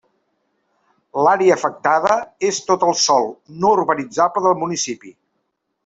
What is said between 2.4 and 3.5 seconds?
és tot el sòl